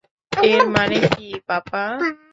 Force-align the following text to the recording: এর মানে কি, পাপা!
এর 0.31 0.63
মানে 0.75 0.97
কি, 1.09 1.27
পাপা! 1.47 1.83